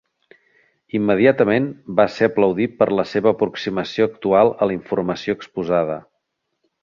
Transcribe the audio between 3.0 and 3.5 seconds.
la seva